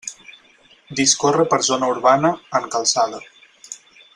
[0.99, 3.21] Discorre per zona urbana, en calçada.